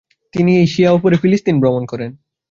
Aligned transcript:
তিনি 0.33 0.51
এশিয়া 0.57 0.89
ও 0.91 0.97
পরে 0.97 1.15
ফিলিস্তিনে 1.17 1.61
ভ্রমণ 1.61 1.83
করেন। 1.85 2.11